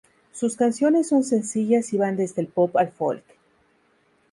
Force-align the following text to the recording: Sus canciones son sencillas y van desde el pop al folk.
Sus 0.31 0.55
canciones 0.57 1.09
son 1.09 1.23
sencillas 1.23 1.93
y 1.93 1.97
van 1.99 2.17
desde 2.17 2.41
el 2.41 2.47
pop 2.47 2.75
al 2.75 2.91
folk. 2.91 3.23